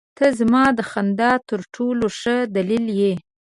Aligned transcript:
•ته 0.17 0.25
زما 0.39 0.63
د 0.77 0.79
خندا 0.91 1.31
تر 1.49 1.59
ټولو 1.75 2.05
ښه 2.19 2.35
دلیل 2.55 2.85
یې. 2.99 3.13